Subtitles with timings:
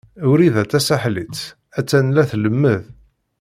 [0.29, 1.37] Wrida Tasaḥlit
[1.77, 2.83] a-tt-an la tlemmed.